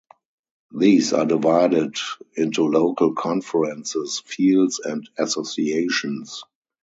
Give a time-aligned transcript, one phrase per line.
[0.75, 1.95] These are divided
[2.35, 6.41] into Local Conferences, Fields, and Associations.